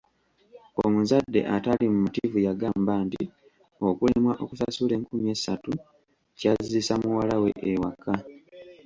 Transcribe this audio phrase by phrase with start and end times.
[0.83, 3.23] Omuzadde ataali mumativu yagamba nti
[3.87, 5.71] okulemwa okusasula enkumi essatu
[6.39, 8.13] kyazzisa muwala we ewaka!